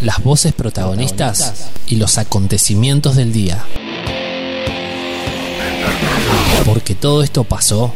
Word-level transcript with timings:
las 0.00 0.22
voces 0.22 0.52
protagonistas 0.52 1.70
y 1.86 1.96
los 1.96 2.18
acontecimientos 2.18 3.16
del 3.16 3.32
día. 3.32 3.64
Porque 6.64 6.94
todo 6.94 7.22
esto 7.22 7.44
pasó 7.44 7.92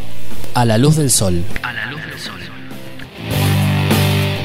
a 0.54 0.64
la 0.64 0.78
luz 0.78 0.96
del 0.96 1.10
sol. 1.10 1.44
A 1.62 1.72
la 1.72 1.86
luz 1.86 2.00
del 2.00 2.18
sol. 2.18 2.40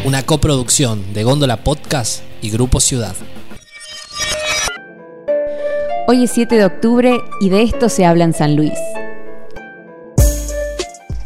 Una 0.05 0.23
coproducción 0.23 1.13
de 1.13 1.23
Góndola 1.23 1.63
Podcast 1.63 2.21
y 2.41 2.49
Grupo 2.51 2.79
Ciudad. 2.79 3.15
Hoy 6.07 6.23
es 6.23 6.31
7 6.31 6.55
de 6.55 6.65
octubre 6.65 7.19
y 7.41 7.49
de 7.49 7.63
esto 7.63 7.89
se 7.89 8.05
habla 8.05 8.23
en 8.23 8.33
San 8.33 8.55
Luis. 8.55 8.73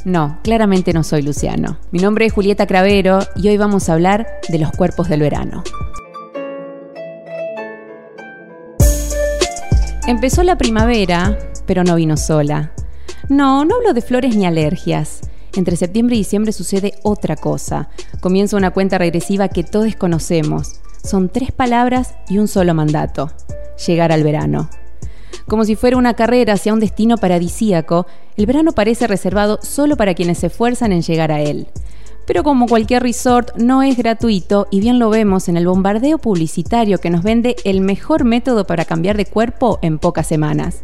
No, 0.03 0.39
claramente 0.43 0.93
no 0.93 1.03
soy 1.03 1.21
Luciano. 1.21 1.77
Mi 1.91 1.99
nombre 1.99 2.25
es 2.25 2.33
Julieta 2.33 2.65
Cravero 2.65 3.19
y 3.35 3.49
hoy 3.49 3.57
vamos 3.57 3.89
a 3.89 3.93
hablar 3.93 4.27
de 4.49 4.57
los 4.57 4.71
cuerpos 4.71 5.09
del 5.09 5.19
verano. 5.19 5.63
Empezó 10.07 10.41
la 10.41 10.57
primavera, 10.57 11.37
pero 11.67 11.83
no 11.83 11.95
vino 11.95 12.17
sola. 12.17 12.71
No, 13.29 13.65
no 13.65 13.75
hablo 13.75 13.93
de 13.93 14.01
flores 14.01 14.35
ni 14.35 14.47
alergias. 14.47 15.21
Entre 15.55 15.75
septiembre 15.75 16.15
y 16.15 16.19
diciembre 16.19 16.53
sucede 16.53 16.93
otra 17.03 17.35
cosa. 17.35 17.89
Comienza 18.19 18.57
una 18.57 18.71
cuenta 18.71 18.97
regresiva 18.97 19.47
que 19.47 19.63
todos 19.63 19.95
conocemos. 19.95 20.81
Son 21.03 21.29
tres 21.29 21.51
palabras 21.51 22.15
y 22.27 22.39
un 22.39 22.47
solo 22.47 22.73
mandato. 22.73 23.31
Llegar 23.85 24.11
al 24.11 24.23
verano. 24.23 24.69
Como 25.47 25.65
si 25.65 25.75
fuera 25.75 25.97
una 25.97 26.15
carrera 26.15 26.53
hacia 26.53 26.73
un 26.73 26.79
destino 26.79 27.17
paradisíaco, 27.17 28.07
el 28.37 28.47
verano 28.47 28.71
parece 28.71 29.05
reservado 29.05 29.59
solo 29.61 29.97
para 29.97 30.15
quienes 30.15 30.39
se 30.39 30.47
esfuerzan 30.47 30.93
en 30.93 31.03
llegar 31.03 31.31
a 31.31 31.41
él. 31.41 31.67
Pero 32.25 32.43
como 32.43 32.67
cualquier 32.67 33.03
resort, 33.03 33.55
no 33.57 33.83
es 33.83 33.97
gratuito 33.97 34.67
y 34.71 34.79
bien 34.79 34.99
lo 34.99 35.09
vemos 35.09 35.49
en 35.49 35.57
el 35.57 35.67
bombardeo 35.67 36.17
publicitario 36.17 36.99
que 36.99 37.09
nos 37.09 37.23
vende 37.23 37.55
el 37.63 37.81
mejor 37.81 38.23
método 38.23 38.65
para 38.65 38.85
cambiar 38.85 39.17
de 39.17 39.25
cuerpo 39.25 39.79
en 39.81 39.99
pocas 39.99 40.27
semanas. 40.27 40.83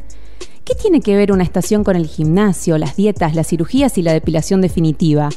¿Qué 0.66 0.76
tiene 0.76 1.00
que 1.00 1.16
ver 1.16 1.32
una 1.32 1.44
estación 1.44 1.84
con 1.84 1.96
el 1.96 2.08
gimnasio, 2.08 2.78
las 2.78 2.98
dietas, 2.98 3.36
las 3.36 3.48
cirugías 3.48 3.98
y 3.98 4.02
la 4.02 4.12
depilación 4.12 4.60
definitiva? 4.62 5.30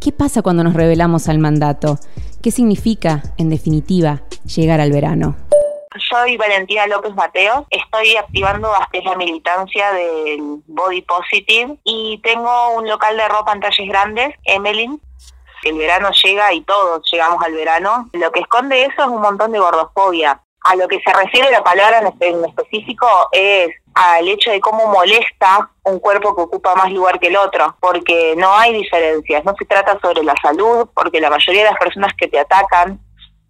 ¿Qué 0.00 0.12
pasa 0.12 0.42
cuando 0.42 0.62
nos 0.62 0.74
revelamos 0.74 1.28
al 1.28 1.40
mandato? 1.40 1.98
¿Qué 2.40 2.52
significa, 2.52 3.22
en 3.36 3.50
definitiva, 3.50 4.22
llegar 4.44 4.80
al 4.80 4.92
verano? 4.92 5.34
Soy 6.08 6.36
Valentina 6.36 6.86
López 6.86 7.12
Mateos, 7.14 7.66
estoy 7.70 8.14
activando 8.14 8.72
hasta 8.72 9.00
la 9.00 9.16
militancia 9.16 9.90
del 9.92 10.62
Body 10.68 11.02
Positive 11.02 11.76
y 11.82 12.20
tengo 12.22 12.76
un 12.76 12.88
local 12.88 13.16
de 13.16 13.26
ropa 13.26 13.52
en 13.52 13.60
talles 13.60 13.88
grandes, 13.88 14.34
Emelin. 14.44 15.00
El 15.64 15.76
verano 15.76 16.10
llega 16.22 16.52
y 16.52 16.62
todos 16.62 17.02
llegamos 17.10 17.42
al 17.44 17.52
verano. 17.52 18.08
Lo 18.12 18.30
que 18.32 18.40
esconde 18.40 18.84
eso 18.84 19.02
es 19.02 19.08
un 19.08 19.20
montón 19.20 19.52
de 19.52 19.58
gordofobia. 19.58 20.40
A 20.64 20.76
lo 20.76 20.88
que 20.88 21.00
se 21.00 21.12
refiere 21.12 21.50
la 21.50 21.62
palabra 21.62 22.00
en 22.20 22.44
específico 22.44 23.06
es 23.32 23.70
al 23.94 24.28
hecho 24.28 24.50
de 24.50 24.60
cómo 24.60 24.86
molesta 24.86 25.70
un 25.84 25.98
cuerpo 25.98 26.34
que 26.34 26.42
ocupa 26.42 26.74
más 26.74 26.90
lugar 26.92 27.18
que 27.18 27.28
el 27.28 27.36
otro, 27.36 27.76
porque 27.80 28.34
no 28.36 28.54
hay 28.54 28.72
diferencias, 28.74 29.44
no 29.44 29.54
se 29.58 29.64
trata 29.64 29.98
sobre 30.00 30.22
la 30.22 30.34
salud, 30.40 30.88
porque 30.94 31.20
la 31.20 31.30
mayoría 31.30 31.64
de 31.64 31.70
las 31.70 31.78
personas 31.78 32.12
que 32.16 32.28
te 32.28 32.38
atacan 32.38 33.00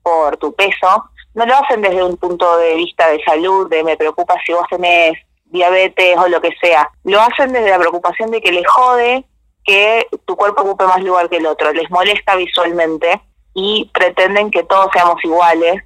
por 0.02 0.36
tu 0.38 0.54
peso 0.54 1.04
no 1.34 1.44
lo 1.44 1.54
hacen 1.54 1.82
desde 1.82 2.02
un 2.02 2.16
punto 2.16 2.56
de 2.58 2.74
vista 2.74 3.08
de 3.08 3.22
salud, 3.24 3.68
de 3.68 3.84
me 3.84 3.96
preocupa 3.96 4.34
si 4.44 4.52
vos 4.52 4.66
tenés 4.70 5.18
diabetes 5.44 6.16
o 6.18 6.28
lo 6.28 6.40
que 6.40 6.50
sea. 6.60 6.90
Lo 7.04 7.20
hacen 7.20 7.52
desde 7.52 7.70
la 7.70 7.78
preocupación 7.78 8.30
de 8.30 8.40
que 8.40 8.52
les 8.52 8.66
jode 8.66 9.24
que 9.64 10.06
tu 10.24 10.36
cuerpo 10.36 10.62
ocupe 10.62 10.86
más 10.86 11.02
lugar 11.02 11.28
que 11.28 11.36
el 11.36 11.46
otro, 11.46 11.72
les 11.72 11.90
molesta 11.90 12.36
visualmente 12.36 13.20
y 13.54 13.90
pretenden 13.92 14.50
que 14.50 14.64
todos 14.64 14.88
seamos 14.92 15.22
iguales, 15.24 15.82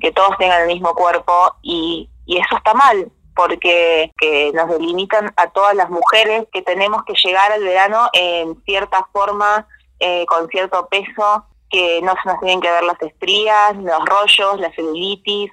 que 0.00 0.12
todos 0.12 0.36
tengan 0.38 0.62
el 0.62 0.68
mismo 0.68 0.94
cuerpo 0.94 1.54
y, 1.62 2.08
y 2.24 2.38
eso 2.38 2.56
está 2.56 2.74
mal 2.74 3.10
porque 3.36 4.12
que 4.18 4.50
nos 4.54 4.68
delimitan 4.70 5.32
a 5.36 5.50
todas 5.50 5.74
las 5.74 5.90
mujeres 5.90 6.46
que 6.52 6.62
tenemos 6.62 7.04
que 7.04 7.12
llegar 7.22 7.52
al 7.52 7.62
verano 7.62 8.08
en 8.14 8.60
cierta 8.64 9.06
forma, 9.12 9.68
eh, 10.00 10.24
con 10.26 10.48
cierto 10.48 10.88
peso, 10.88 11.44
que 11.68 12.00
no 12.02 12.14
se 12.22 12.28
nos 12.28 12.40
tienen 12.40 12.62
que 12.62 12.70
ver 12.70 12.84
las 12.84 13.00
estrías, 13.02 13.76
los 13.76 14.04
rollos, 14.06 14.58
la 14.58 14.72
celulitis, 14.72 15.52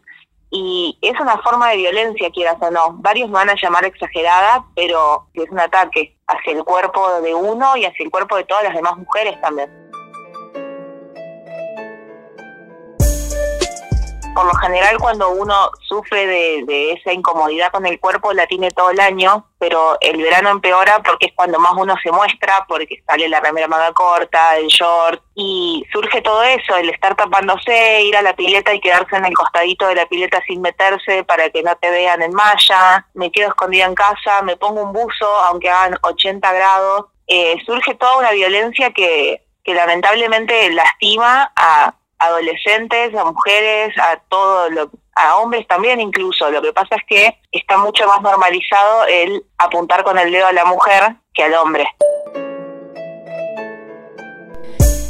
y 0.56 0.96
es 1.02 1.20
una 1.20 1.40
forma 1.40 1.72
de 1.72 1.78
violencia, 1.78 2.30
quieras 2.30 2.58
o 2.60 2.70
no. 2.70 2.94
Varios 3.00 3.32
van 3.32 3.50
a 3.50 3.56
llamar 3.60 3.86
exagerada, 3.86 4.64
pero 4.76 5.26
es 5.34 5.50
un 5.50 5.60
ataque 5.60 6.16
hacia 6.28 6.54
el 6.54 6.64
cuerpo 6.64 7.22
de 7.22 7.34
uno 7.34 7.76
y 7.76 7.86
hacia 7.86 8.06
el 8.06 8.12
cuerpo 8.12 8.36
de 8.38 8.44
todas 8.44 8.64
las 8.64 8.76
demás 8.76 8.96
mujeres 8.96 9.42
también. 9.42 9.83
Por 14.34 14.46
lo 14.46 14.54
general 14.56 14.98
cuando 15.00 15.30
uno 15.30 15.72
sufre 15.88 16.26
de, 16.28 16.92
esa 16.94 17.14
incomodidad 17.14 17.72
con 17.72 17.86
el 17.86 18.00
cuerpo 18.00 18.34
la 18.34 18.48
tiene 18.48 18.72
todo 18.72 18.90
el 18.90 19.00
año, 19.00 19.48
pero 19.60 19.98
el 20.02 20.22
verano 20.22 20.50
empeora 20.50 21.02
porque 21.04 21.28
es 21.28 21.34
cuando 21.34 21.60
más 21.60 21.74
uno 21.76 21.96
se 22.02 22.12
muestra, 22.12 22.66
porque 22.68 23.04
sale 23.06 23.28
la 23.30 23.40
remera 23.40 23.68
manga 23.68 23.94
corta, 23.94 24.58
el 24.58 24.68
short, 24.68 25.22
y 25.36 25.86
surge 25.92 26.22
todo 26.22 26.44
eso, 26.44 26.76
el 26.76 26.90
estar 26.90 27.16
tapándose, 27.16 28.04
ir 28.04 28.16
a 28.18 28.22
la 28.22 28.36
pileta 28.36 28.74
y 28.74 28.80
quedarse 28.80 29.16
en 29.16 29.26
el 29.26 29.34
costadito 29.34 29.88
de 29.88 29.96
la 29.96 30.06
pileta 30.08 30.42
sin 30.48 30.62
meterse 30.62 31.24
para 31.24 31.50
que 31.50 31.64
no 31.64 31.76
te 31.78 31.90
vean 31.90 32.22
en 32.22 32.34
malla, 32.34 33.08
me 33.14 33.32
quedo 33.32 33.50
escondida 33.50 33.86
en 33.86 33.96
casa, 33.96 34.42
me 34.44 34.58
pongo 34.58 34.82
un 34.82 34.94
buzo 34.94 35.28
aunque 35.50 35.70
hagan 35.70 35.98
80 36.02 36.54
grados, 36.54 37.06
eh, 37.28 37.58
surge 37.66 37.96
toda 37.96 38.18
una 38.18 38.32
violencia 38.32 38.92
que, 38.92 39.44
que 39.64 39.74
lamentablemente 39.74 40.70
lastima 40.72 41.52
a 41.56 41.94
adolescentes, 42.26 43.16
a 43.16 43.24
mujeres, 43.26 43.98
a 43.98 44.18
todo 44.30 44.70
lo, 44.70 44.92
a 45.16 45.38
hombres 45.38 45.68
también 45.68 46.00
incluso. 46.00 46.50
Lo 46.52 46.62
que 46.62 46.74
pasa 46.74 46.96
es 46.96 47.04
que 47.08 47.38
está 47.52 47.78
mucho 47.78 48.06
más 48.08 48.22
normalizado 48.22 49.06
el 49.08 49.44
apuntar 49.58 50.04
con 50.04 50.18
el 50.18 50.32
dedo 50.32 50.48
a 50.48 50.54
la 50.54 50.66
mujer 50.66 51.16
que 51.34 51.44
al 51.44 51.54
hombre. 51.56 51.86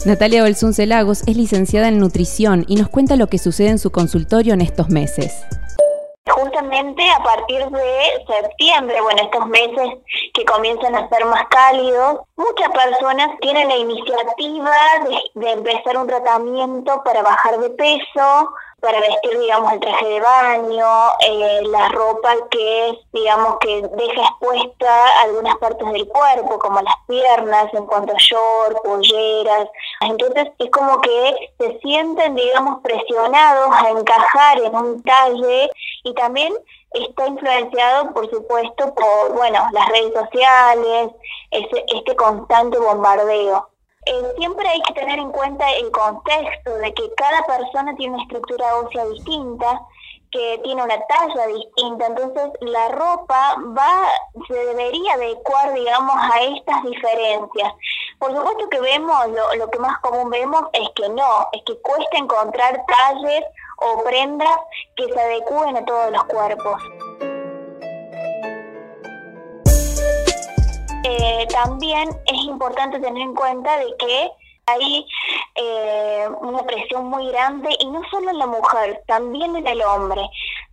Natalia 0.05 0.43
Belsunce 0.43 0.85
Lagos 0.85 1.23
es 1.27 1.37
licenciada 1.37 1.87
en 1.87 1.97
nutrición 1.97 2.65
y 2.67 2.75
nos 2.75 2.89
cuenta 2.89 3.15
lo 3.15 3.27
que 3.27 3.37
sucede 3.37 3.69
en 3.69 3.79
su 3.79 3.91
consultorio 3.91 4.53
en 4.53 4.59
estos 4.59 4.89
meses 4.89 5.45
justamente 6.53 7.03
a 7.09 7.23
partir 7.23 7.65
de 7.67 8.25
septiembre, 8.27 9.01
bueno, 9.01 9.23
estos 9.23 9.47
meses 9.47 9.99
que 10.33 10.45
comienzan 10.45 10.95
a 10.95 11.09
ser 11.09 11.25
más 11.25 11.47
cálidos, 11.47 12.19
muchas 12.35 12.69
personas 12.69 13.31
tienen 13.41 13.67
la 13.67 13.77
iniciativa 13.77 14.75
de, 15.35 15.51
empezar 15.51 15.97
un 15.97 16.07
tratamiento 16.07 17.01
para 17.03 17.23
bajar 17.23 17.59
de 17.59 17.69
peso, 17.71 18.53
para 18.83 18.99
vestir, 18.99 19.39
digamos, 19.39 19.71
el 19.71 19.79
traje 19.79 20.05
de 20.05 20.19
baño, 20.19 20.87
eh, 21.25 21.61
la 21.67 21.87
ropa 21.87 22.35
que 22.51 22.89
es, 22.89 22.97
digamos, 23.13 23.55
que 23.61 23.81
deja 23.81 24.21
expuesta 24.21 25.21
algunas 25.21 25.55
partes 25.55 25.89
del 25.93 26.05
cuerpo, 26.05 26.59
como 26.59 26.81
las 26.81 26.95
piernas, 27.07 27.73
en 27.73 27.85
cuanto 27.85 28.11
a 28.11 28.17
short, 28.19 28.77
polleras. 28.83 29.69
Entonces 30.01 30.49
es 30.59 30.69
como 30.69 30.99
que 30.99 31.53
se 31.59 31.79
sienten, 31.79 32.35
digamos, 32.35 32.81
presionados 32.81 33.69
a 33.73 33.89
encajar 33.89 34.59
en 34.59 34.75
un 34.75 35.01
talle 35.01 35.71
y 36.03 36.13
también 36.15 36.53
está 36.91 37.27
influenciado, 37.27 38.13
por 38.13 38.29
supuesto, 38.29 38.93
por, 38.93 39.33
bueno, 39.33 39.65
las 39.71 39.87
redes 39.87 40.13
sociales, 40.13 41.09
ese, 41.51 41.85
este 41.87 42.15
constante 42.17 42.77
bombardeo. 42.77 43.72
Eh, 44.05 44.33
siempre 44.37 44.67
hay 44.67 44.81
que 44.81 44.93
tener 44.93 45.19
en 45.19 45.31
cuenta 45.31 45.69
el 45.71 45.91
contexto 45.91 46.75
de 46.75 46.93
que 46.93 47.13
cada 47.15 47.43
persona 47.43 47.95
tiene 47.95 48.15
una 48.15 48.23
estructura 48.23 48.75
ósea 48.77 49.05
distinta, 49.05 49.81
que 50.33 50.59
tiene 50.63 50.83
una 50.83 50.99
talla 51.05 51.47
distinta, 51.47 52.07
entonces 52.07 52.51
la 52.61 52.89
ropa 52.89 53.55
va, 53.77 54.09
se 54.47 54.53
debería 54.53 55.13
adecuar, 55.13 55.73
digamos, 55.73 56.15
a 56.17 56.41
estas 56.41 56.83
diferencias. 56.83 57.73
Por 58.17 58.35
supuesto 58.35 58.67
que 58.69 58.81
vemos, 58.81 59.27
lo, 59.27 59.55
lo 59.55 59.69
que 59.69 59.79
más 59.79 59.99
común 59.99 60.31
vemos 60.31 60.63
es 60.73 60.89
que 60.95 61.07
no, 61.09 61.47
es 61.51 61.61
que 61.65 61.79
cuesta 61.81 62.17
encontrar 62.17 62.83
talles 62.87 63.45
o 63.77 64.03
prendas 64.03 64.57
que 64.95 65.05
se 65.05 65.21
adecúen 65.21 65.77
a 65.77 65.85
todos 65.85 66.11
los 66.11 66.23
cuerpos. 66.25 66.81
Eh, 71.03 71.47
también 71.51 72.09
es 72.25 72.37
importante 72.45 72.99
tener 72.99 73.21
en 73.21 73.35
cuenta 73.35 73.77
de 73.77 73.95
que 73.97 74.31
hay 74.65 75.05
eh, 75.55 76.27
una 76.39 76.63
presión 76.63 77.07
muy 77.07 77.27
grande 77.29 77.75
y 77.79 77.87
no 77.87 78.01
solo 78.09 78.29
en 78.29 78.37
la 78.37 78.47
mujer, 78.47 79.03
también 79.07 79.55
en 79.55 79.67
el 79.67 79.81
hombre, 79.81 80.21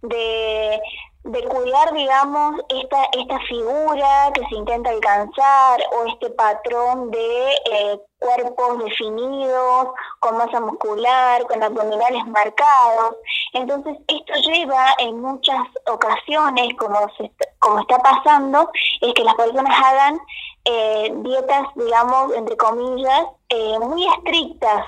de 0.03 0.81
de 1.25 1.45
cuidar, 1.45 1.93
digamos, 1.93 2.61
esta, 2.71 3.05
esta 3.13 3.39
figura 3.41 4.31
que 4.33 4.47
se 4.49 4.55
intenta 4.55 4.91
alcanzar 4.91 5.81
o 5.93 6.07
este 6.07 6.31
patrón 6.31 7.11
de 7.11 7.55
eh, 7.71 8.01
cuerpos 8.19 8.79
definidos, 8.79 9.89
con 10.21 10.39
masa 10.39 10.61
muscular, 10.61 11.47
con 11.47 11.63
abdominales 11.63 12.27
marcados. 12.27 13.17
Entonces, 13.53 13.99
esto 14.09 14.33
lleva 14.51 14.95
en 14.99 15.21
muchas 15.21 15.67
ocasiones, 15.87 16.75
como, 16.79 16.99
se, 17.19 17.31
como 17.59 17.81
está 17.81 17.99
pasando, 17.99 18.71
es 19.03 19.13
que 19.13 19.25
las 19.25 19.35
personas 19.35 19.77
hagan 19.85 20.19
eh, 20.65 21.13
dietas, 21.17 21.67
digamos, 21.75 22.35
entre 22.35 22.57
comillas, 22.57 23.27
eh, 23.51 23.79
muy 23.79 24.07
estrictas 24.07 24.87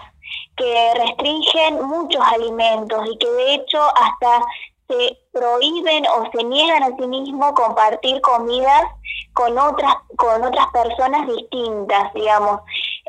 que 0.56 0.92
restringen 0.94 1.82
muchos 1.86 2.22
alimentos 2.24 3.06
y 3.10 3.18
que 3.18 3.30
de 3.30 3.54
hecho 3.54 3.80
hasta 3.96 4.44
se 4.92 5.18
prohíben 5.32 6.04
o 6.06 6.30
se 6.30 6.44
niegan 6.44 6.82
a 6.82 6.96
sí 6.96 7.06
mismos 7.06 7.52
compartir 7.52 8.20
comidas 8.20 8.84
con 9.32 9.56
otras 9.58 9.94
con 10.16 10.42
otras 10.44 10.66
personas 10.72 11.26
distintas, 11.26 12.12
digamos, 12.12 12.60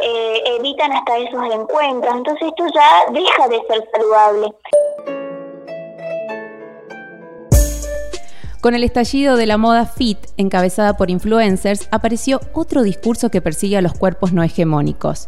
eh, 0.01 0.41
evitan 0.57 0.93
hasta 0.93 1.17
esos 1.17 1.43
encuentros, 1.53 2.15
entonces 2.15 2.47
esto 2.47 2.65
ya 2.73 3.11
deja 3.11 3.47
de 3.49 3.61
ser 3.67 3.89
saludable. 3.91 4.53
Con 8.61 8.75
el 8.75 8.85
estallido 8.85 9.35
de 9.35 9.45
la 9.45 9.57
moda 9.57 9.85
fit, 9.85 10.19
encabezada 10.37 10.95
por 10.95 11.09
influencers, 11.09 11.89
apareció 11.91 12.39
otro 12.53 12.81
discurso 12.83 13.29
que 13.29 13.41
persigue 13.41 13.75
a 13.75 13.81
los 13.81 13.93
cuerpos 13.93 14.31
no 14.31 14.41
hegemónicos. 14.41 15.27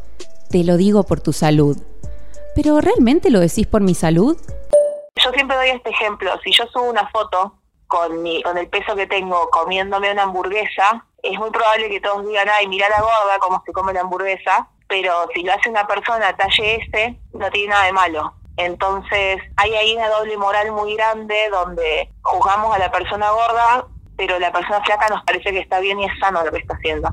Te 0.49 0.63
lo 0.63 0.77
digo 0.77 1.03
por 1.03 1.19
tu 1.19 1.33
salud. 1.33 1.75
¿Pero 2.55 2.79
realmente 2.79 3.29
lo 3.29 3.41
decís 3.41 3.67
por 3.67 3.81
mi 3.81 3.93
salud? 3.93 4.37
Yo 5.25 5.31
siempre 5.31 5.57
doy 5.57 5.69
este 5.69 5.89
ejemplo. 5.89 6.31
Si 6.43 6.51
yo 6.51 6.67
subo 6.67 6.83
una 6.83 7.07
foto 7.09 7.57
con, 7.87 8.21
mi, 8.21 8.43
con 8.43 8.59
el 8.59 8.69
peso 8.69 8.95
que 8.95 9.07
tengo 9.07 9.49
comiéndome 9.49 10.11
una 10.11 10.23
hamburguesa, 10.23 11.03
es 11.23 11.39
muy 11.39 11.49
probable 11.49 11.89
que 11.89 11.99
todos 11.99 12.27
digan, 12.27 12.47
ay, 12.47 12.67
mira 12.67 12.87
la 12.89 13.01
gorda 13.01 13.39
cómo 13.39 13.63
se 13.65 13.73
come 13.73 13.91
la 13.91 14.01
hamburguesa, 14.01 14.67
pero 14.87 15.27
si 15.33 15.41
lo 15.41 15.51
hace 15.51 15.71
una 15.71 15.87
persona 15.87 16.35
talle 16.37 16.75
S, 16.75 17.19
no 17.33 17.49
tiene 17.49 17.69
nada 17.69 17.85
de 17.85 17.93
malo. 17.93 18.35
Entonces 18.57 19.41
hay 19.57 19.73
ahí 19.73 19.95
una 19.95 20.09
doble 20.09 20.37
moral 20.37 20.71
muy 20.71 20.95
grande 20.95 21.49
donde 21.51 22.07
juzgamos 22.21 22.75
a 22.75 22.79
la 22.79 22.91
persona 22.91 23.31
gorda, 23.31 23.87
pero 24.17 24.37
la 24.37 24.51
persona 24.51 24.83
flaca 24.83 25.09
nos 25.09 25.23
parece 25.23 25.51
que 25.51 25.59
está 25.59 25.79
bien 25.79 25.99
y 25.99 26.05
es 26.05 26.19
sano 26.19 26.43
lo 26.43 26.51
que 26.51 26.59
está 26.59 26.75
haciendo. 26.75 27.09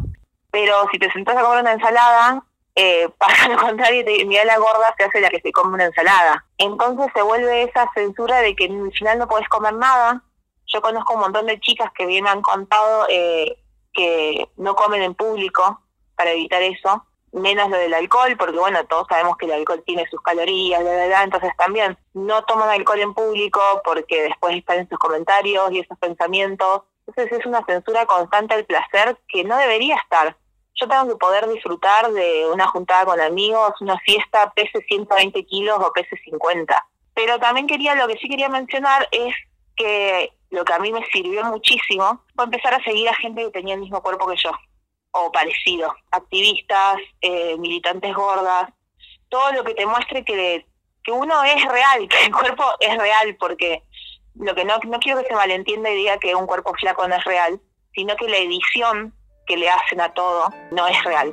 Pero 0.50 0.86
si 0.92 0.98
te 0.98 1.10
sentás 1.12 1.34
a 1.34 1.42
comer 1.42 1.62
una 1.62 1.72
ensalada, 1.72 2.44
eh, 2.74 3.08
pasa 3.18 3.48
lo 3.48 3.58
contrario 3.58 4.04
y 4.08 4.24
mira 4.24 4.44
la 4.44 4.58
gorda 4.58 4.94
se 4.96 5.04
hace 5.04 5.20
la 5.20 5.30
que 5.30 5.40
se 5.40 5.52
come 5.52 5.74
una 5.74 5.86
ensalada. 5.86 6.44
Entonces 6.58 7.06
se 7.14 7.22
vuelve 7.22 7.64
esa 7.64 7.90
censura 7.94 8.40
de 8.40 8.54
que 8.54 8.66
al 8.66 8.92
final 8.92 9.18
no 9.18 9.28
podés 9.28 9.48
comer 9.48 9.74
nada. 9.74 10.22
Yo 10.66 10.80
conozco 10.80 11.14
un 11.14 11.20
montón 11.20 11.46
de 11.46 11.60
chicas 11.60 11.90
que 11.96 12.06
bien 12.06 12.26
han 12.26 12.40
contado 12.40 13.06
eh, 13.10 13.58
que 13.92 14.48
no 14.56 14.74
comen 14.74 15.02
en 15.02 15.14
público 15.14 15.80
para 16.16 16.30
evitar 16.30 16.62
eso 16.62 17.04
menos 17.32 17.70
lo 17.70 17.78
del 17.78 17.94
alcohol, 17.94 18.36
porque 18.36 18.58
bueno, 18.58 18.84
todos 18.84 19.06
sabemos 19.08 19.36
que 19.36 19.46
el 19.46 19.52
alcohol 19.52 19.82
tiene 19.84 20.06
sus 20.10 20.20
calorías, 20.20 20.80
bla, 20.80 21.22
entonces 21.24 21.50
también 21.56 21.96
no 22.12 22.44
toman 22.44 22.68
alcohol 22.68 23.00
en 23.00 23.14
público 23.14 23.60
porque 23.84 24.24
después 24.24 24.56
están 24.56 24.80
en 24.80 24.88
sus 24.88 24.98
comentarios 24.98 25.72
y 25.72 25.80
esos 25.80 25.98
pensamientos. 25.98 26.82
Entonces 27.06 27.40
es 27.40 27.46
una 27.46 27.64
censura 27.64 28.06
constante 28.06 28.54
al 28.54 28.64
placer 28.64 29.16
que 29.28 29.44
no 29.44 29.56
debería 29.56 29.96
estar. 29.96 30.36
Yo 30.74 30.88
tengo 30.88 31.08
que 31.08 31.16
poder 31.16 31.48
disfrutar 31.48 32.10
de 32.12 32.46
una 32.46 32.66
juntada 32.68 33.04
con 33.04 33.20
amigos, 33.20 33.72
una 33.80 33.98
fiesta, 34.00 34.52
pese 34.54 34.80
120 34.88 35.44
kilos 35.44 35.78
o 35.78 35.92
pese 35.92 36.16
50. 36.24 36.86
Pero 37.14 37.38
también 37.38 37.66
quería, 37.66 37.94
lo 37.94 38.08
que 38.08 38.16
sí 38.18 38.28
quería 38.28 38.48
mencionar 38.48 39.08
es 39.12 39.34
que 39.76 40.32
lo 40.50 40.64
que 40.64 40.72
a 40.72 40.78
mí 40.78 40.92
me 40.92 41.04
sirvió 41.06 41.44
muchísimo 41.44 42.22
fue 42.34 42.44
empezar 42.44 42.74
a 42.74 42.84
seguir 42.84 43.08
a 43.08 43.14
gente 43.14 43.42
que 43.42 43.50
tenía 43.50 43.74
el 43.74 43.80
mismo 43.80 44.02
cuerpo 44.02 44.26
que 44.26 44.36
yo 44.36 44.50
o 45.12 45.30
parecido, 45.30 45.94
activistas, 46.10 46.96
eh, 47.20 47.56
militantes 47.58 48.14
gordas, 48.14 48.70
todo 49.28 49.52
lo 49.52 49.64
que 49.64 49.74
te 49.74 49.86
muestre 49.86 50.24
que, 50.24 50.66
que 51.04 51.12
uno 51.12 51.42
es 51.44 51.62
real, 51.64 52.08
que 52.08 52.26
el 52.26 52.32
cuerpo 52.32 52.64
es 52.80 52.96
real, 52.98 53.36
porque 53.38 53.82
lo 54.34 54.54
que 54.54 54.64
no, 54.64 54.78
no 54.84 54.98
quiero 55.00 55.20
que 55.20 55.28
se 55.28 55.34
malentienda 55.34 55.90
y 55.90 55.96
diga 55.96 56.18
que 56.18 56.34
un 56.34 56.46
cuerpo 56.46 56.72
flaco 56.80 57.06
no 57.06 57.14
es 57.14 57.24
real, 57.24 57.60
sino 57.94 58.16
que 58.16 58.28
la 58.28 58.38
edición 58.38 59.14
que 59.46 59.56
le 59.56 59.68
hacen 59.68 60.00
a 60.00 60.12
todo 60.12 60.48
no 60.70 60.86
es 60.86 61.04
real. 61.04 61.32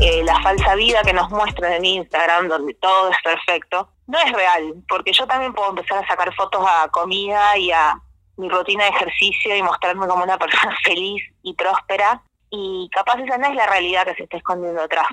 Eh, 0.00 0.22
la 0.22 0.40
falsa 0.42 0.74
vida 0.76 1.02
que 1.02 1.12
nos 1.12 1.28
muestran 1.30 1.72
en 1.72 1.84
Instagram, 1.84 2.48
donde 2.48 2.74
todo 2.74 3.10
es 3.10 3.16
perfecto, 3.22 3.88
no 4.06 4.18
es 4.18 4.32
real, 4.32 4.74
porque 4.88 5.12
yo 5.12 5.26
también 5.26 5.52
puedo 5.52 5.70
empezar 5.70 6.02
a 6.02 6.06
sacar 6.06 6.32
fotos 6.34 6.64
a 6.66 6.88
comida 6.88 7.56
y 7.58 7.72
a 7.72 8.00
mi 8.36 8.48
rutina 8.48 8.84
de 8.84 8.90
ejercicio 8.90 9.56
y 9.56 9.62
mostrarme 9.62 10.06
como 10.06 10.22
una 10.22 10.38
persona 10.44 10.76
feliz 10.84 11.22
y 11.42 11.54
próspera 11.54 12.22
y 12.50 12.88
capaz 12.92 13.20
esa 13.20 13.38
no 13.38 13.48
es 13.48 13.54
la 13.54 13.66
realidad 13.66 14.06
que 14.06 14.14
se 14.14 14.22
está 14.22 14.36
escondiendo 14.38 14.82
atrás. 14.82 15.08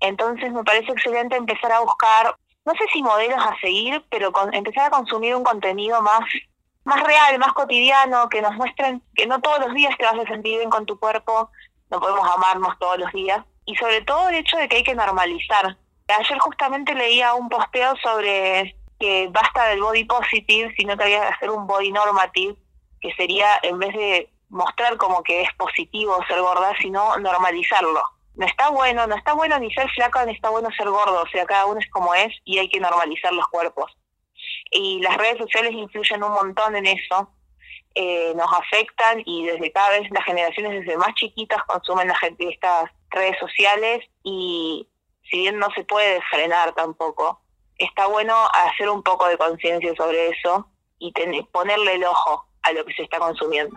Entonces 0.00 0.52
me 0.52 0.64
parece 0.64 0.92
excelente 0.92 1.36
empezar 1.36 1.72
a 1.72 1.80
buscar, 1.80 2.34
no 2.64 2.72
sé 2.72 2.84
si 2.92 3.02
modelos 3.02 3.44
a 3.44 3.56
seguir, 3.60 4.04
pero 4.10 4.32
empezar 4.52 4.86
a 4.86 4.90
consumir 4.90 5.34
un 5.34 5.44
contenido 5.44 6.00
más 6.00 6.24
más 6.84 7.02
real, 7.02 7.38
más 7.38 7.52
cotidiano, 7.52 8.28
que 8.28 8.42
nos 8.42 8.54
muestren 8.54 9.02
que 9.14 9.26
no 9.26 9.40
todos 9.40 9.60
los 9.60 9.74
días 9.74 9.96
te 9.96 10.04
vas 10.04 10.18
a 10.18 10.26
sentir 10.26 10.58
bien 10.58 10.70
con 10.70 10.86
tu 10.86 10.98
cuerpo, 10.98 11.50
no 11.90 12.00
podemos 12.00 12.28
amarnos 12.34 12.78
todos 12.78 12.98
los 12.98 13.12
días, 13.12 13.44
y 13.64 13.76
sobre 13.76 14.02
todo 14.02 14.28
el 14.28 14.36
hecho 14.36 14.56
de 14.56 14.68
que 14.68 14.76
hay 14.76 14.82
que 14.82 14.94
normalizar. 14.94 15.76
Ayer 16.08 16.38
justamente 16.40 16.94
leía 16.94 17.34
un 17.34 17.48
posteo 17.48 17.94
sobre 18.02 18.76
que 18.98 19.28
basta 19.32 19.66
del 19.68 19.80
body 19.80 20.04
positive, 20.04 20.74
sino 20.76 20.96
que 20.96 21.04
había 21.04 21.20
que 21.20 21.34
hacer 21.34 21.50
un 21.50 21.66
body 21.66 21.92
normative, 21.92 22.56
que 23.00 23.12
sería, 23.14 23.58
en 23.62 23.78
vez 23.78 23.94
de 23.94 24.30
mostrar 24.48 24.96
como 24.96 25.22
que 25.22 25.42
es 25.42 25.48
positivo 25.56 26.18
ser 26.28 26.40
gorda, 26.40 26.72
sino 26.80 27.16
normalizarlo. 27.18 28.02
No 28.34 28.46
está 28.46 28.70
bueno, 28.70 29.06
no 29.06 29.16
está 29.16 29.32
bueno 29.32 29.58
ni 29.58 29.72
ser 29.72 29.90
flaca, 29.90 30.24
ni 30.24 30.32
está 30.32 30.50
bueno 30.50 30.68
ser 30.76 30.88
gordo, 30.88 31.22
o 31.22 31.28
sea, 31.28 31.44
cada 31.46 31.66
uno 31.66 31.80
es 31.80 31.90
como 31.90 32.14
es 32.14 32.32
y 32.44 32.58
hay 32.58 32.68
que 32.68 32.80
normalizar 32.80 33.32
los 33.32 33.46
cuerpos. 33.48 33.92
Y 34.72 35.00
las 35.00 35.16
redes 35.18 35.38
sociales 35.38 35.72
influyen 35.72 36.24
un 36.24 36.32
montón 36.32 36.74
en 36.74 36.86
eso, 36.86 37.30
eh, 37.94 38.32
nos 38.34 38.50
afectan 38.52 39.22
y 39.26 39.46
desde 39.46 39.70
cada 39.70 39.90
vez 39.90 40.10
las 40.10 40.24
generaciones 40.24 40.80
desde 40.80 40.96
más 40.96 41.14
chiquitas 41.14 41.62
consumen 41.64 42.08
las, 42.08 42.18
estas 42.38 42.90
redes 43.10 43.38
sociales 43.38 44.02
y 44.22 44.88
si 45.30 45.38
bien 45.38 45.58
no 45.58 45.68
se 45.74 45.84
puede 45.84 46.20
frenar 46.30 46.74
tampoco, 46.74 47.42
está 47.76 48.06
bueno 48.06 48.34
hacer 48.54 48.88
un 48.88 49.02
poco 49.02 49.28
de 49.28 49.36
conciencia 49.36 49.94
sobre 49.94 50.30
eso 50.30 50.66
y 50.98 51.12
ponerle 51.52 51.94
el 51.94 52.04
ojo 52.04 52.46
a 52.62 52.72
lo 52.72 52.84
que 52.84 52.94
se 52.94 53.02
está 53.02 53.18
consumiendo. 53.18 53.76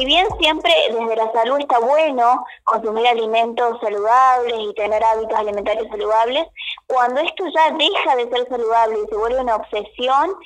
Si 0.00 0.06
bien 0.06 0.26
siempre 0.40 0.72
desde 0.90 1.14
la 1.14 1.30
salud 1.30 1.58
está 1.60 1.78
bueno 1.78 2.46
consumir 2.64 3.06
alimentos 3.06 3.78
saludables 3.82 4.54
y 4.58 4.72
tener 4.72 5.04
hábitos 5.04 5.38
alimentarios 5.38 5.88
saludables, 5.88 6.46
cuando 6.86 7.20
esto 7.20 7.44
ya 7.54 7.70
deja 7.72 8.16
de 8.16 8.30
ser 8.30 8.48
saludable 8.48 8.98
y 8.98 9.08
se 9.10 9.16
vuelve 9.18 9.40
una 9.42 9.56
obsesión, 9.56 10.36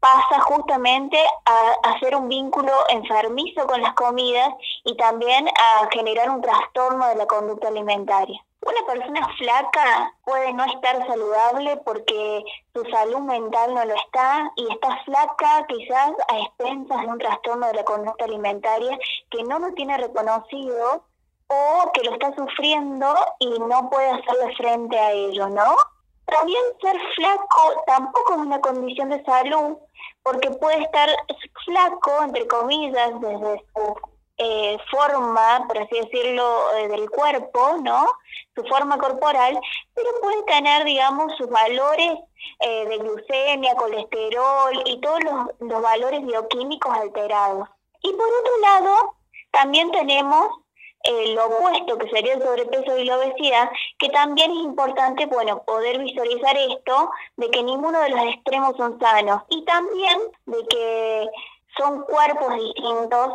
pasa 0.00 0.38
justamente 0.40 1.16
a 1.46 1.94
hacer 1.94 2.14
un 2.14 2.28
vínculo 2.28 2.72
enfermizo 2.90 3.66
con 3.66 3.80
las 3.80 3.94
comidas 3.94 4.52
y 4.84 4.94
también 4.98 5.48
a 5.48 5.88
generar 5.90 6.28
un 6.28 6.42
trastorno 6.42 7.08
de 7.08 7.16
la 7.16 7.26
conducta 7.26 7.68
alimentaria. 7.68 8.38
Una 8.66 8.86
persona 8.86 9.28
flaca 9.36 10.14
puede 10.24 10.52
no 10.54 10.64
estar 10.64 11.06
saludable 11.06 11.76
porque 11.84 12.44
su 12.72 12.82
salud 12.90 13.20
mental 13.20 13.74
no 13.74 13.84
lo 13.84 13.94
está 13.94 14.50
y 14.56 14.72
está 14.72 15.02
flaca 15.04 15.66
quizás 15.68 16.12
a 16.28 16.38
expensas 16.38 17.02
de 17.02 17.06
un 17.08 17.18
trastorno 17.18 17.66
de 17.66 17.74
la 17.74 17.84
conducta 17.84 18.24
alimentaria 18.24 18.98
que 19.30 19.42
no 19.42 19.58
lo 19.58 19.72
tiene 19.74 19.98
reconocido 19.98 21.04
o 21.48 21.92
que 21.92 22.04
lo 22.04 22.14
está 22.14 22.34
sufriendo 22.34 23.14
y 23.38 23.50
no 23.58 23.90
puede 23.90 24.08
hacerle 24.08 24.56
frente 24.56 24.98
a 24.98 25.12
ello, 25.12 25.48
¿no? 25.50 25.76
También 26.24 26.62
ser 26.80 26.98
flaco 27.16 27.82
tampoco 27.86 28.32
es 28.32 28.38
una 28.38 28.60
condición 28.62 29.10
de 29.10 29.22
salud, 29.24 29.76
porque 30.22 30.50
puede 30.52 30.82
estar 30.82 31.10
flaco, 31.66 32.22
entre 32.22 32.46
comillas, 32.48 33.20
desde 33.20 33.62
su 33.74 34.13
eh, 34.36 34.78
forma, 34.90 35.64
por 35.68 35.78
así 35.78 35.94
decirlo, 35.94 36.74
eh, 36.76 36.88
del 36.88 37.08
cuerpo, 37.08 37.76
¿no? 37.82 38.06
Su 38.56 38.64
forma 38.64 38.98
corporal, 38.98 39.60
pero 39.94 40.08
puede 40.20 40.42
tener, 40.44 40.84
digamos, 40.84 41.36
sus 41.36 41.48
valores 41.48 42.18
eh, 42.60 42.88
de 42.88 42.98
glucemia, 42.98 43.76
colesterol 43.76 44.82
y 44.86 45.00
todos 45.00 45.22
los, 45.22 45.46
los 45.60 45.82
valores 45.82 46.26
bioquímicos 46.26 46.92
alterados. 46.96 47.68
Y 48.02 48.12
por 48.12 48.26
otro 48.26 48.58
lado, 48.60 49.14
también 49.52 49.90
tenemos 49.92 50.48
lo 51.34 51.46
opuesto, 51.46 51.98
que 51.98 52.08
sería 52.08 52.32
el 52.32 52.42
sobrepeso 52.42 52.96
y 52.96 53.04
la 53.04 53.18
obesidad, 53.18 53.70
que 53.98 54.08
también 54.08 54.50
es 54.50 54.56
importante, 54.56 55.26
bueno, 55.26 55.62
poder 55.64 55.98
visualizar 55.98 56.56
esto, 56.56 57.10
de 57.36 57.50
que 57.50 57.62
ninguno 57.62 58.00
de 58.00 58.08
los 58.08 58.20
extremos 58.32 58.74
son 58.78 58.98
sanos, 58.98 59.42
y 59.50 59.62
también 59.66 60.18
de 60.46 60.66
que 60.66 61.28
son 61.76 62.04
cuerpos 62.04 62.54
distintos, 62.54 63.34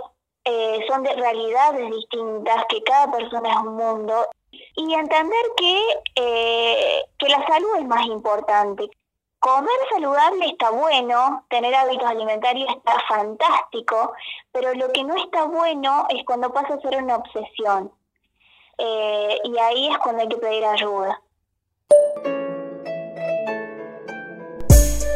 eh, 0.50 0.86
son 0.88 1.04
de 1.04 1.14
realidades 1.14 1.92
distintas, 1.92 2.66
que 2.70 2.82
cada 2.84 3.12
persona 3.12 3.50
es 3.50 3.58
un 3.58 3.76
mundo, 3.76 4.28
y 4.52 4.94
entender 4.94 5.46
que, 5.58 5.82
eh, 6.16 7.04
que 7.18 7.30
la 7.30 7.46
salud 7.46 7.78
es 7.78 7.86
más 7.86 8.06
importante, 8.08 8.90
Comer 9.40 9.80
saludable 9.90 10.48
está 10.48 10.70
bueno, 10.70 11.46
tener 11.50 11.74
hábitos 11.74 12.10
alimentarios 12.10 12.70
está 12.76 13.00
fantástico, 13.08 14.12
pero 14.52 14.74
lo 14.74 14.92
que 14.92 15.06
no 15.06 15.16
está 15.16 15.46
bueno 15.46 16.08
es 16.10 16.26
cuando 16.26 16.52
pasa 16.52 16.74
a 16.74 16.82
ser 16.82 17.02
una 17.02 17.16
obsesión. 17.16 17.90
Eh, 18.78 19.38
y 19.46 19.58
ahí 19.58 19.88
es 19.88 19.98
cuando 20.00 20.24
hay 20.24 20.28
que 20.28 20.38
pedir 20.38 20.66
ayuda. 20.66 21.22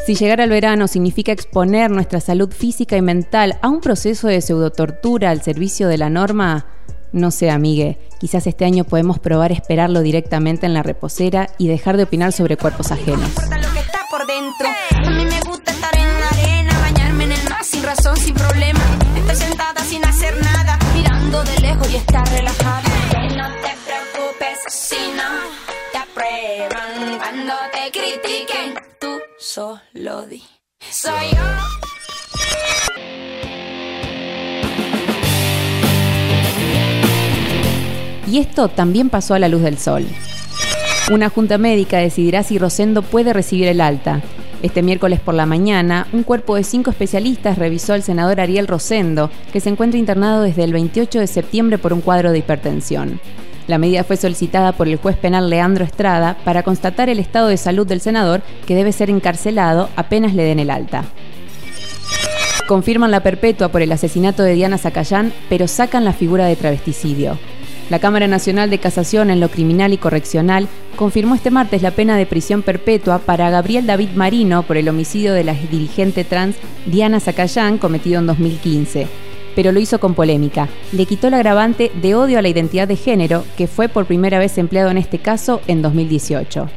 Si 0.05 0.15
llegar 0.15 0.41
al 0.41 0.49
verano 0.49 0.89
significa 0.89 1.31
exponer 1.31 1.89
nuestra 1.89 2.19
salud 2.19 2.51
física 2.51 2.97
y 2.97 3.01
mental 3.01 3.57
a 3.61 3.69
un 3.69 3.79
proceso 3.79 4.27
de 4.27 4.41
pseudotortura 4.41 5.29
al 5.29 5.41
servicio 5.41 5.87
de 5.87 5.97
la 5.97 6.09
norma, 6.09 6.65
no 7.13 7.31
sé, 7.31 7.49
amigue, 7.49 7.99
quizás 8.19 8.45
este 8.45 8.65
año 8.65 8.83
podemos 8.83 9.19
probar 9.19 9.53
esperarlo 9.53 10.01
directamente 10.01 10.65
en 10.65 10.73
la 10.73 10.83
reposera 10.83 11.47
y 11.57 11.69
dejar 11.69 11.95
de 11.95 12.03
opinar 12.03 12.33
sobre 12.33 12.57
cuerpos 12.57 12.91
ajenos. 12.91 13.29
critiquen. 27.91 28.82
Tú 29.43 29.49
solo 29.49 30.25
di. 30.25 30.41
Soy 30.89 31.11
yo. 31.33 31.41
Y 38.31 38.39
esto 38.39 38.69
también 38.69 39.09
pasó 39.09 39.33
a 39.33 39.39
la 39.39 39.49
luz 39.49 39.63
del 39.63 39.77
sol. 39.77 40.05
Una 41.11 41.29
junta 41.29 41.57
médica 41.57 41.97
decidirá 41.97 42.43
si 42.43 42.57
Rosendo 42.57 43.01
puede 43.01 43.33
recibir 43.33 43.67
el 43.67 43.81
alta. 43.81 44.21
Este 44.61 44.81
miércoles 44.81 45.19
por 45.19 45.33
la 45.33 45.45
mañana, 45.45 46.07
un 46.13 46.23
cuerpo 46.23 46.55
de 46.55 46.63
cinco 46.63 46.89
especialistas 46.91 47.57
revisó 47.57 47.93
al 47.93 48.03
senador 48.03 48.39
Ariel 48.39 48.67
Rosendo, 48.67 49.29
que 49.51 49.59
se 49.59 49.69
encuentra 49.69 49.99
internado 49.99 50.43
desde 50.43 50.63
el 50.63 50.71
28 50.71 51.19
de 51.19 51.27
septiembre 51.27 51.77
por 51.77 51.91
un 51.91 51.99
cuadro 51.99 52.31
de 52.31 52.37
hipertensión. 52.37 53.19
La 53.67 53.77
medida 53.77 54.03
fue 54.03 54.17
solicitada 54.17 54.73
por 54.73 54.87
el 54.87 54.97
juez 54.97 55.17
penal 55.17 55.49
Leandro 55.49 55.85
Estrada 55.85 56.37
para 56.43 56.63
constatar 56.63 57.09
el 57.09 57.19
estado 57.19 57.47
de 57.47 57.57
salud 57.57 57.87
del 57.87 58.01
senador, 58.01 58.41
que 58.65 58.75
debe 58.75 58.91
ser 58.91 59.09
encarcelado 59.09 59.89
apenas 59.95 60.33
le 60.33 60.43
den 60.43 60.59
el 60.59 60.69
alta. 60.69 61.05
Confirman 62.67 63.11
la 63.11 63.23
perpetua 63.23 63.69
por 63.69 63.81
el 63.81 63.91
asesinato 63.91 64.43
de 64.43 64.53
Diana 64.53 64.77
Zacayán, 64.77 65.33
pero 65.49 65.67
sacan 65.67 66.05
la 66.05 66.13
figura 66.13 66.45
de 66.45 66.55
travesticidio. 66.55 67.37
La 67.89 67.99
Cámara 67.99 68.27
Nacional 68.27 68.69
de 68.69 68.79
Casación 68.79 69.29
en 69.29 69.39
lo 69.39 69.49
Criminal 69.49 69.93
y 69.93 69.97
Correccional 69.97 70.67
confirmó 70.95 71.35
este 71.35 71.51
martes 71.51 71.81
la 71.81 71.91
pena 71.91 72.15
de 72.15 72.25
prisión 72.25 72.61
perpetua 72.61 73.19
para 73.19 73.49
Gabriel 73.49 73.85
David 73.85 74.11
Marino 74.15 74.63
por 74.63 74.77
el 74.77 74.87
homicidio 74.87 75.33
de 75.33 75.43
la 75.43 75.53
dirigente 75.53 76.23
trans 76.23 76.55
Diana 76.85 77.19
Zacayán 77.19 77.77
cometido 77.77 78.19
en 78.19 78.27
2015. 78.27 79.07
Pero 79.55 79.71
lo 79.71 79.79
hizo 79.79 79.99
con 79.99 80.13
polémica. 80.13 80.67
Le 80.91 81.05
quitó 81.05 81.27
el 81.27 81.35
agravante 81.35 81.91
de 82.01 82.15
odio 82.15 82.39
a 82.39 82.41
la 82.41 82.49
identidad 82.49 82.87
de 82.87 82.95
género, 82.95 83.43
que 83.57 83.67
fue 83.67 83.89
por 83.89 84.05
primera 84.05 84.39
vez 84.39 84.57
empleado 84.57 84.89
en 84.89 84.97
este 84.97 85.19
caso 85.19 85.61
en 85.67 85.81
2018. 85.81 86.69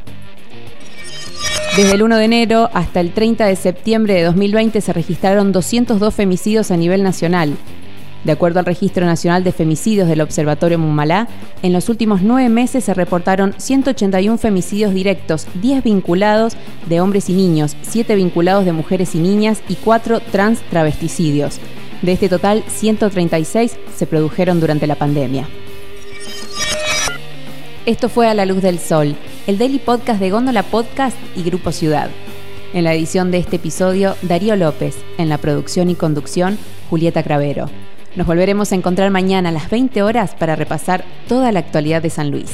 Desde 1.75 1.93
el 1.93 2.03
1 2.03 2.17
de 2.17 2.25
enero 2.25 2.69
hasta 2.73 2.99
el 2.99 3.11
30 3.11 3.45
de 3.45 3.55
septiembre 3.55 4.15
de 4.15 4.23
2020 4.23 4.81
se 4.81 4.93
registraron 4.93 5.51
202 5.51 6.13
femicidios 6.13 6.71
a 6.71 6.77
nivel 6.77 7.03
nacional, 7.03 7.53
de 8.23 8.31
acuerdo 8.31 8.59
al 8.59 8.65
Registro 8.65 9.05
Nacional 9.05 9.43
de 9.43 9.51
Femicidios 9.51 10.07
del 10.07 10.21
Observatorio 10.21 10.77
Mumalá, 10.77 11.27
en 11.61 11.71
los 11.71 11.87
últimos 11.87 12.21
nueve 12.21 12.49
meses 12.49 12.83
se 12.83 12.93
reportaron 12.93 13.53
181 13.57 14.37
femicidios 14.37 14.93
directos, 14.93 15.47
10 15.61 15.83
vinculados 15.83 16.57
de 16.87 16.99
hombres 16.99 17.29
y 17.29 17.33
niños, 17.33 17.77
7 17.83 18.15
vinculados 18.15 18.65
de 18.65 18.73
mujeres 18.73 19.15
y 19.15 19.19
niñas 19.19 19.61
y 19.69 19.75
4 19.75 20.19
trans 20.31 20.59
travesticidios. 20.69 21.59
De 22.01 22.11
este 22.11 22.29
total, 22.29 22.63
136 22.67 23.75
se 23.95 24.05
produjeron 24.05 24.59
durante 24.59 24.87
la 24.87 24.95
pandemia. 24.95 25.47
Esto 27.85 28.09
fue 28.09 28.27
A 28.27 28.33
la 28.33 28.45
Luz 28.45 28.61
del 28.61 28.79
Sol, 28.79 29.15
el 29.47 29.57
daily 29.57 29.79
podcast 29.79 30.19
de 30.19 30.29
Góndola 30.29 30.63
Podcast 30.63 31.17
y 31.35 31.43
Grupo 31.43 31.71
Ciudad. 31.71 32.09
En 32.73 32.83
la 32.83 32.93
edición 32.93 33.31
de 33.31 33.39
este 33.39 33.55
episodio, 33.55 34.15
Darío 34.21 34.55
López. 34.55 34.97
En 35.17 35.29
la 35.29 35.37
producción 35.37 35.89
y 35.89 35.95
conducción, 35.95 36.57
Julieta 36.89 37.23
Cravero. 37.23 37.69
Nos 38.15 38.27
volveremos 38.27 38.71
a 38.71 38.75
encontrar 38.75 39.09
mañana 39.09 39.49
a 39.49 39.53
las 39.53 39.69
20 39.69 40.03
horas 40.03 40.35
para 40.35 40.55
repasar 40.55 41.05
toda 41.27 41.51
la 41.51 41.59
actualidad 41.59 42.01
de 42.01 42.09
San 42.09 42.29
Luis. 42.29 42.51